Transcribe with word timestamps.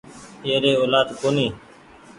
ايري 0.47 0.71
اولآد 0.79 1.07
ڪونيٚ 1.21 1.51